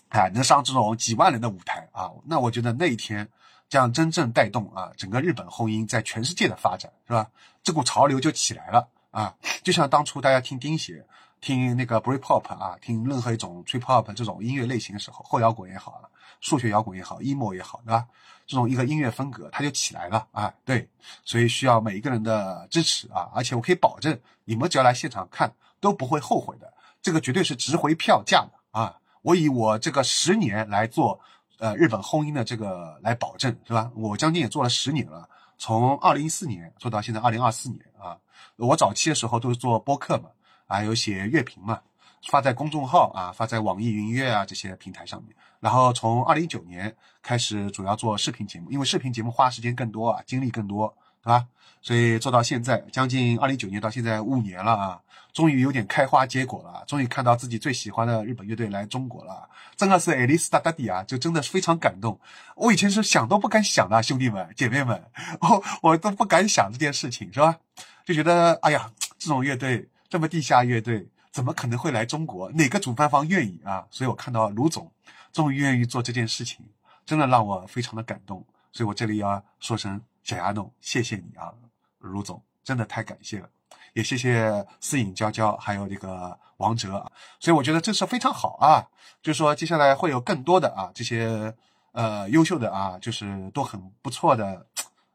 [0.08, 3.28] 哎，能上这种几万人的舞台啊，那我觉得那一天。
[3.72, 7.30] 这样真正带动啊整个日本后音在全世界的发展，是吧？
[7.62, 9.34] 这股潮流就起来了啊！
[9.62, 11.02] 就像当初大家听钉鞋、
[11.40, 16.02] 听那个 Britpop 啊，听任何一种 Trip-Hop 这种音乐类型的时候，后摇滚也好，
[16.42, 18.06] 数学摇滚也好，emo 也好，对吧？
[18.46, 20.52] 这种一个音乐风格它就起来了啊！
[20.66, 20.86] 对，
[21.24, 23.30] 所以需要每一个人的支持啊！
[23.34, 25.50] 而且我可以保证，你们只要来现场看
[25.80, 26.70] 都不会后悔的，
[27.00, 28.98] 这个绝对是值回票价的啊！
[29.22, 31.18] 我以我这个十年来做。
[31.62, 33.88] 呃日本轰音的这个来保证，是吧？
[33.94, 38.18] 我将近也做了十年了，从二零一四年做到现在二零二四年啊。
[38.56, 40.28] 我早期的时候都是做播客嘛，
[40.66, 41.78] 啊有写乐评嘛，
[42.26, 45.32] 发在公众号啊，发在网易云音乐啊这些平台上面。
[45.60, 46.92] 然后从二零一九年
[47.22, 50.92] 开始主要做视频节目，因为视频节目花时间更多啊，精力更多，
[51.22, 51.46] 对吧？
[51.80, 55.00] 所以做到现在将近二零一九年到现在五年了啊。
[55.32, 59.48] 终于有点开花结果了，终于看到自己最喜欢的日本乐队来中国了，
[59.82, 62.16] 真的是爱丽丝大大迪啊，就真的是非常感动。
[62.54, 65.10] 我以前是想都不敢想的，兄弟们姐妹们，
[65.42, 67.58] 我我都不敢想这件事情，是吧？
[68.04, 72.48] 就觉得哎呀，这种乐队这么地下乐队，怎么可能会来中国？
[72.52, 73.84] 哪个主办方愿意啊？
[73.90, 74.88] 所以我看到卢总
[75.32, 76.64] 终于愿意做这件事情，
[77.04, 78.46] 真的让我非常的感动。
[78.70, 81.52] 所以我这里要说声小丫弄，谢谢你啊，
[81.98, 83.48] 卢总，真的太感谢了。
[83.94, 87.10] 也谢谢思颖、娇娇，还有这个王哲，
[87.40, 88.86] 所以我觉得这是非常好啊。
[89.22, 91.54] 就是说，接下来会有更多的啊这些
[91.92, 94.66] 呃优秀的啊，就是都很不错的，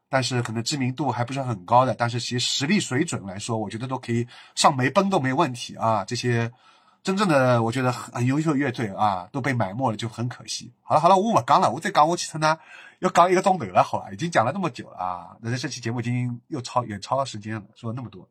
[0.08, 6.04] 但是可能知名度还不是很高的，但是其实实力水准来说，我觉得都可以上梅奔都没问题啊。
[6.04, 6.50] 这些
[7.02, 10.72] 真正的我觉得很优秀乐队啊，都被埋没了，就很可惜。
[10.82, 12.56] 好了好了，我不讲了，我再讲我其实呢
[13.00, 14.10] 要讲一个钟头了，好吧？
[14.12, 18.28] 已经讲了那么久了啊，那这期节目已经又超远超时间了，说了那么多了。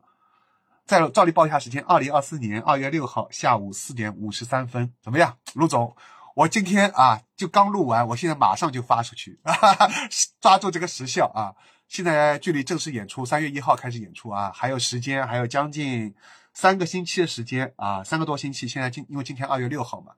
[0.88, 5.94] 再照例报一下时间，二零二四年二月六号下午四点五十三分，怎么样，陆总？
[6.34, 9.38] 我今天啊就刚录完，我现在马上就发出去，
[10.40, 11.52] 抓住这个时效啊！
[11.88, 16.14] 现在距离正式演出三月一号开始演出啊，还有时间，还有将近
[16.54, 18.66] 三个星期的时间啊，三个多星期。
[18.66, 20.12] 现在今因为今天二月六号嘛，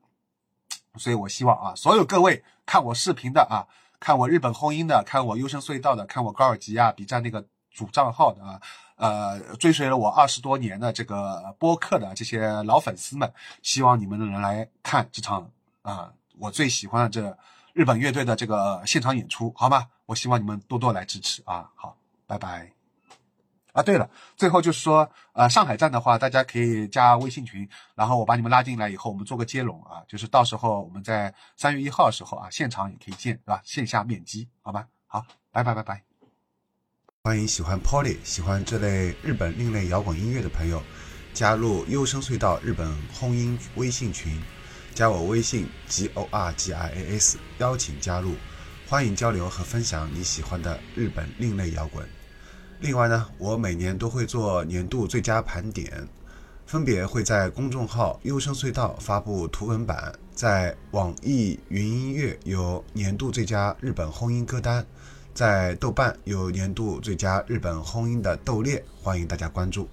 [0.98, 3.66] 所以我希望啊，所有各位看我视频的啊，
[3.98, 8.60] 看我日本轰音的，看我优声隧道的，看我高尔吉亚 B 站那个主账号的啊。
[9.00, 13.32] 呃，追随了我二十多年的这个播客的这些老粉丝们，
[13.62, 17.38] 希望你们能来看这场啊，我最喜欢的这
[17.72, 19.86] 日本乐队的这个现场演出，好吗？
[20.04, 21.70] 我希望你们多多来支持啊！
[21.74, 21.96] 好，
[22.26, 22.70] 拜拜。
[23.72, 33.62] 啊，对了，最后就是说，呃，上海站的话，大家可以加微信群，然后我把你们拉进来以后，我们做个接龙啊，就是到时候我们在三月一号的时候啊，现场也可以见，是吧？
[33.64, 34.86] 线下面基，好吧？
[35.06, 36.09] 好，拜拜拜拜。
[37.22, 40.82] 欢迎喜欢 Polly、喜欢这类日本另类摇滚音乐的朋友
[41.34, 44.40] 加入优声隧道日本轰音微信群，
[44.94, 48.32] 加我微信 g o r g i a s，邀请加入，
[48.88, 52.08] 欢迎交流和分享你喜欢的日本另类摇滚。
[52.80, 56.08] 另外呢，我每年都会做年度最佳盘点，
[56.64, 64.86] 分别会在公众号优声隧道发布图文版，在网易云音乐有年度最佳日本轰音歌单。
[65.40, 69.88] 在豆瓣有年度最佳日本轰音的斗猎，欢迎大家关注。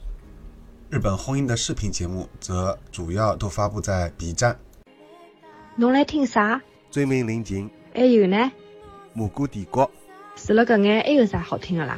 [0.89, 4.59] 日本轰音的视频节目则主要都发布在 B 站。
[5.77, 6.61] 侬来听啥？
[6.91, 7.69] 追名林檎。
[7.93, 8.51] 还有呢？
[9.13, 9.89] 蘑菇帝国。
[10.35, 11.97] 除了搿眼，还有啥好听的啦？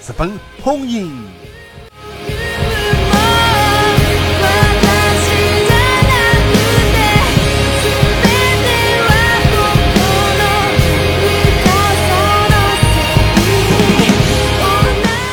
[0.00, 0.30] 日本
[0.62, 1.12] 轰音。